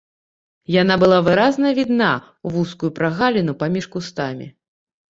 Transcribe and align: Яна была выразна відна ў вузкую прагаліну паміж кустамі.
Яна 0.75 0.95
была 1.03 1.19
выразна 1.27 1.75
відна 1.81 2.09
ў 2.23 2.47
вузкую 2.57 2.91
прагаліну 2.99 3.53
паміж 3.65 3.85
кустамі. 3.97 4.53